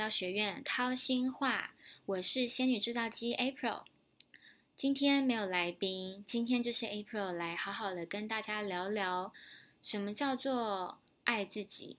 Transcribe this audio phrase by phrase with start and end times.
[0.00, 1.74] 到学院掏心话，
[2.06, 3.82] 我是仙女制造机 April。
[4.74, 9.34] 今天没有来宾，今天就是 April 来好好的跟大家聊聊
[9.82, 11.98] 什么叫做爱自己。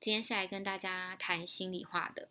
[0.00, 2.28] 今天是来跟大家谈心里话的。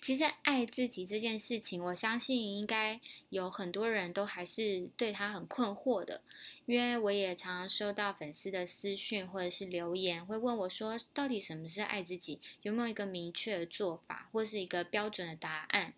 [0.00, 3.00] 其实爱自己这件事情，我相信应该
[3.30, 6.20] 有很多人都还是对他很困惑的，
[6.66, 12.40] 因为我也常常收到粉丝的私讯或者是留言，会问我说，到底什么是爱自己？
[12.62, 15.92] 有没有一个明确的做法，或是一个标准的答案？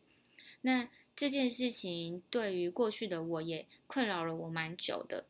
[0.63, 5.25] 那这件事情对于过去的我也困扰了我蛮久的。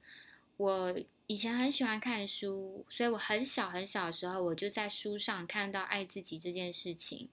[0.57, 0.95] 我
[1.27, 7.29] 以前很喜欢看书，所以我很小很小的时候，我就在书上看到爱自己这件事情。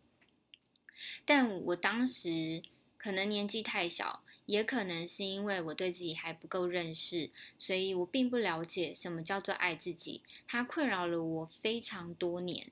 [1.26, 2.62] 但我当时
[2.98, 10.22] 可能年纪太小，也可能是因为我对自己还不够认识，所以我并不了解什么叫做爱自己。
[10.48, 12.68] 它困扰了我非常多年。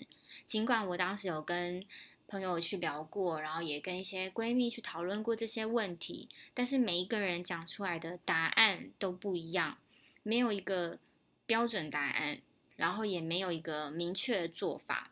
[0.46, 1.86] 尽管我当时有跟
[2.28, 9.78] 朋友去聊过，然后也跟一些闺蜜去讨论过这些问题，但是每一个人讲出来的答案都不一样，
[10.23, 10.98] 没有一个
[11.46, 12.40] 标准答案，
[12.76, 15.12] 然后也没有一个明确的做法，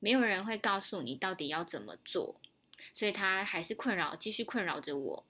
[0.00, 2.34] 没有人会告诉你到底要怎么做。
[2.92, 5.24] 所以他还是困扰，继续困扰着我。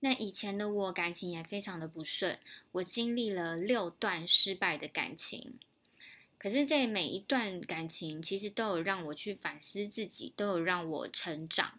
[0.00, 2.38] 那以前的我感情也非常的不顺，
[2.72, 5.54] 我经历了六段失败的感情。
[6.38, 11.78] 可是，在每一段感情，其实都有让我去反思自己，都有让我成长。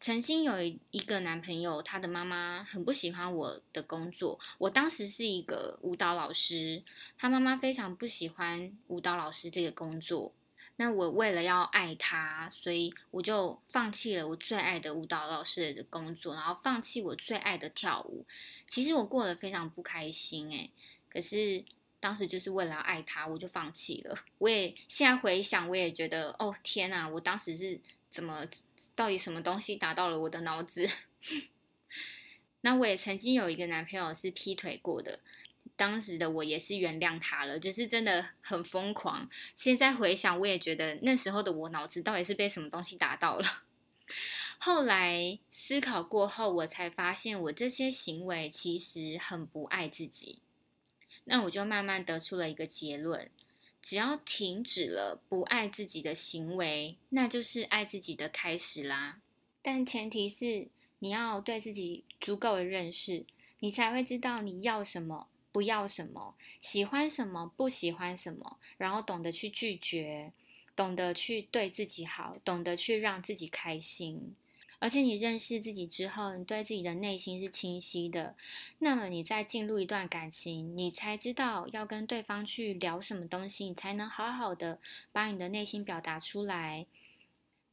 [0.00, 4.40] 曾经有一个男朋友，他的妈妈很不喜欢我的工作。
[4.56, 6.82] 我当时是一个舞蹈老师，
[7.18, 10.32] 他妈妈非常不喜欢舞蹈老师这个工作。
[10.76, 18.26] 那我为了要爱他，所以我就放弃了我最爱的舞蹈老师的工作，然后放弃我最爱的跳舞。
[18.68, 20.70] 其实我过得非常不开心诶，
[21.08, 21.64] 可是
[22.00, 24.18] 当时就是为了爱他，我就放弃了。
[24.38, 27.78] 我也现在回想，我也觉得哦天哪，我当时是
[28.10, 28.44] 怎么，
[28.96, 30.90] 到底什么东西打到了我的脑子？
[32.62, 35.20] 那我也曾经有一个男朋友是劈腿过的。
[35.76, 39.28] 当时的我也是原谅他了，就是真的很疯狂。
[39.56, 43.62] 现在回想，我也觉得那时候的我脑子到底是被什么东西打到了。
[44.58, 50.38] 后来思考过后，我才发现我这些行为其实很不爱自己。
[51.24, 53.30] 那我就慢慢得出了一个结论：
[53.82, 59.20] 只要停止了不爱自己的行为，那就是爱自己的开始啦。
[59.62, 60.68] 但前提是
[61.00, 63.24] 你要对自己足够的认识，
[63.58, 65.28] 你才会知道你要什么。
[65.54, 70.32] 不要什么，喜欢什么，不喜欢什么，然后懂得去拒绝，
[70.74, 74.34] 懂得去对自己好，懂得去让自己开心。
[74.80, 78.34] 而且你认识自己之后，你对自己的内心是清晰的，
[78.80, 84.80] 那么你再进入一段感情，你才知道要跟对方去聊什么东西，你才能好好的
[85.12, 86.86] 把你的内心表达出来。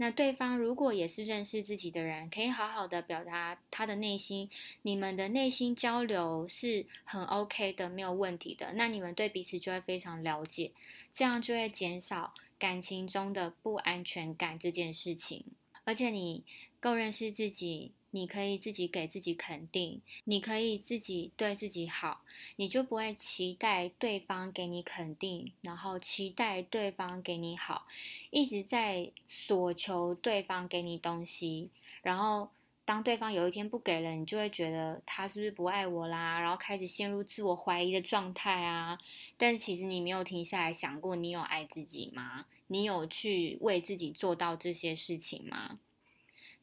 [0.02, 4.50] 那对方如果也是认识自己的人，可以好好的表达他的内心，
[4.82, 8.74] 你们的内心交流是很 OK 的，没有问题的。
[8.74, 10.72] 那你们对彼此就会非常了解，
[11.14, 15.46] 这样就会减少感情中的不安全感这件事情，
[15.84, 16.44] 而且你
[16.80, 17.92] 够认识自己。
[18.12, 22.22] 你可以自己给自己肯定，你可以自己对自己好，
[22.58, 27.88] 你就不会期待对方给你肯定，然后期待对方给你好，
[28.30, 31.70] 一直在索求对方给你东西，
[32.02, 32.50] 然后
[32.84, 39.00] 当对方有一天不给了，你就会觉得他是不是不爱我啦，然后开始陷入自我怀疑的状态啊。
[39.38, 42.46] 但其实你没有停下来想过，你有爱自己吗？
[42.68, 45.80] 你有去为自己做到这些事情吗？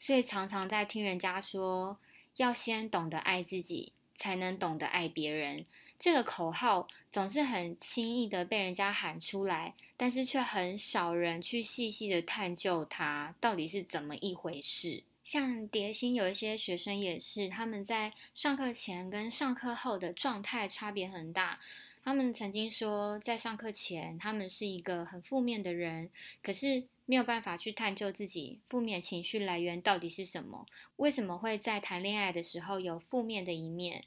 [0.00, 1.98] 所以常常在听人家说，
[2.36, 5.64] 要先懂得爱自己，才能懂得爱别人。
[5.98, 15.02] 这个口号总是很轻易的被人家喊出来，但是却很少人去细细的探究它到底是怎么一回事。
[15.24, 21.58] 像蝶心有一些学生也是，他们在上课前跟上课后的状态差别很大。
[22.04, 26.10] 他们曾经说，在上课前他们是一个很负面的人，
[26.42, 26.84] 可是。
[27.10, 30.66] 没有办法去探究自己负面情绪来源到底是什么？
[30.96, 34.04] 为什么会在谈恋爱的时候有负面的一面？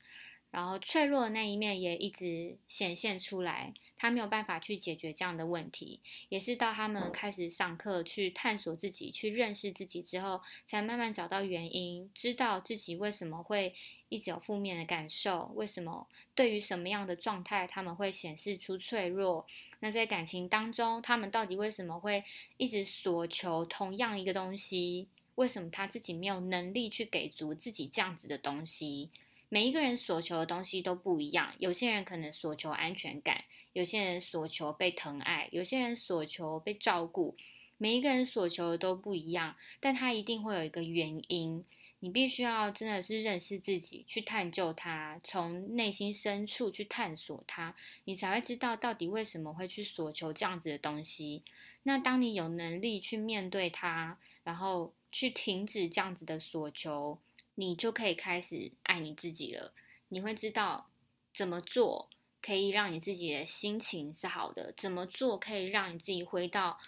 [0.51, 5.99] 然后脆弱的那一面也一直显现出来，他没有办法去解决这样的问题，
[6.29, 13.75] 也是到他们开始上课去探索自己、去认识自己之后，才慢慢找到原因，知道自己为什么会
[14.09, 19.45] 一直有负面的感受，为什么对于什么样的状态他们会显示出脆弱。
[19.81, 22.23] 那在感情当中，他们到底为什么会
[22.57, 25.09] 一直索求同样一个东西？
[25.35, 29.11] 为什么他自己没有能力去给足自己这样子的东西？
[29.47, 37.35] 每一个人所求的东西都不一样，有些人可能所求安全感，有些人所求被疼爱，有些人所求被照顾。
[37.77, 41.65] 每一个人所求的都不一样，但他一定会有一个原因。
[42.03, 47.75] 你必须要真的是认识自己，去探究它，从内心深处去探索它，
[48.05, 51.43] 你才会知道到底为什么会去索求这样子的东西。
[51.83, 57.19] 那当你有能力去面对它，然后去停止这样子的索求，
[57.53, 59.73] 你就可以开始爱你自己了。
[60.09, 60.89] 你会知道
[61.33, 62.09] 怎么做
[62.41, 66.79] 可以让你自己的心情是好的，怎么做可以让你自己回到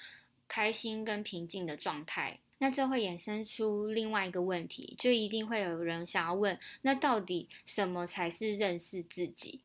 [0.48, 2.40] 开心跟平静的状态。
[2.60, 9.60] 那这会衍生出另外一个问题，就一定会有人想要问：那到底什么才是认识自己？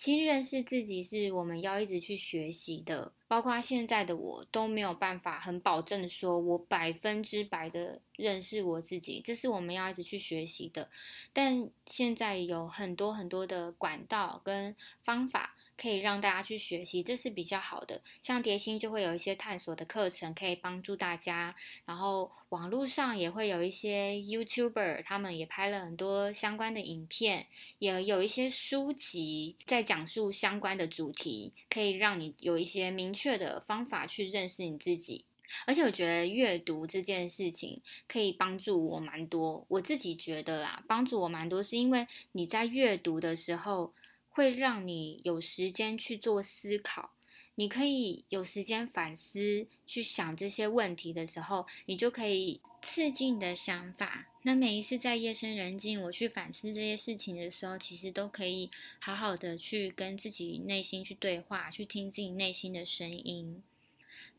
[0.00, 10.88] 其实认识自己是我们要一直去学习的，包括现在的我都没有办法很保证的说，我百分之百的认识我自己，这是我们要一直去学习的。
[11.34, 15.54] 但现在有很多很多的管道跟方法。
[15.80, 18.02] 可以让大家去学习，这是比较好的。
[18.20, 21.56] 像蝶心就会有一些探索的课程，可以帮助大家。
[21.86, 27.46] 然后网络上也会有一些 YouTuber，他们也拍了很多相关的影片，
[27.78, 35.24] 也有一些书籍在讲述相关的主题，可以让你有一些明确的方法去认识你自己。
[35.66, 39.64] 而且我觉得阅读这件事情可以帮助我蛮多。
[39.68, 43.94] 我自己觉得啦，帮助我蛮多，是因为你在阅读的时候。
[44.40, 47.10] 会让你有时间去做思考，
[47.56, 54.28] 你可以有时间反思，去想这些问题的时候，你就可以刺激你的想法。
[54.44, 63.62] 那每一次在夜深人静，我去反思这些事情的时候，其实都可以好好的去跟自己内心去对话，去听自己内心的声音。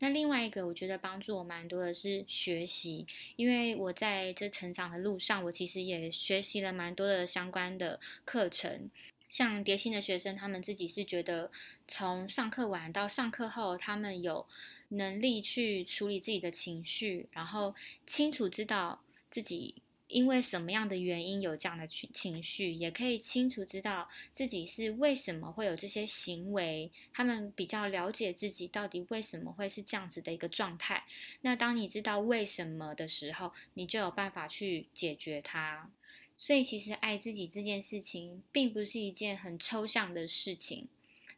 [0.00, 3.06] 那另外一个，我觉得帮助我蛮多的是学习，
[3.36, 8.90] 因为我在这成长的路上，我其实也学习了蛮多的相关的课程。
[9.32, 11.50] 像蝶心的学生，他们自己是觉得
[11.88, 14.46] 从上课晚到上课后，他们有
[14.88, 17.74] 能力去处理自己的情绪，然后
[18.06, 19.00] 清楚知道
[19.30, 19.76] 自己
[20.08, 26.90] 因为什么样的原因有这样的情情绪，也可以清楚知道自己是为什么会有这些行为。
[27.14, 31.04] 他们比较了解自己到底为什么会是这样子的一个状态。
[31.40, 35.90] 那当你知道为什么的时候，你就有办法去解决它。
[36.44, 40.88] 所以，其实爱自己这件事情，并不是一件很抽象的事情，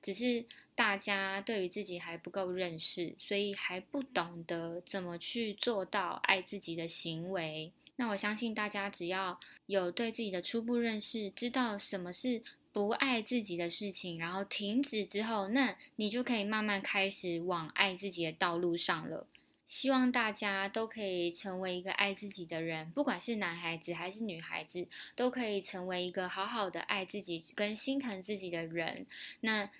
[0.03, 7.71] 只是大家对于自己还不够认识，所以还不懂得怎么去做到爱自己的行为。
[7.97, 12.43] 那我相信大家只要有对自己的初步认识，知道什么是
[12.73, 19.27] 不爱自己的事情，然后停止之后，那你就可以慢慢开始往爱自己的道路上了。
[19.67, 29.07] 希望大家都可以成为一个爱自己的人，不管是男孩子还是女孩子，都可以成为一个好好的爱自己跟心疼自己的人。
[29.41, 29.71] 那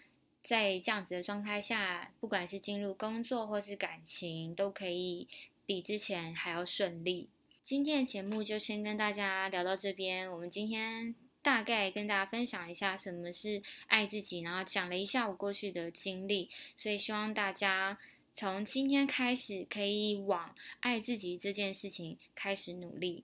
[0.43, 5.29] 在这样子的状态下，不管是进入工作或是感情，都可以
[5.67, 7.29] 比之前还要顺利。
[7.63, 10.31] 今天的节目就先跟大家聊到这边。
[10.33, 17.99] 我们今天大概跟大家分享一下什么是爱自己，然后讲了一下我过去的经历，所以希望大家。
[18.37, 23.23] 从今天开始，可以往爱自己这件事情开始努力。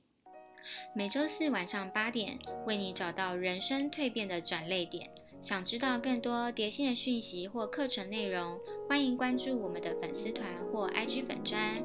[0.94, 5.10] 每周四晚上八点，为你找到人生蜕变的转泪点。
[5.42, 8.56] 想知道更多蝶心的讯息或课程内容，
[8.88, 11.82] 欢迎关注我们的粉丝团或 IG 粉专。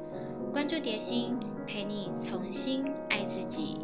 [0.52, 1.36] 关注蝶心，
[1.66, 3.78] 陪你重新爱自己。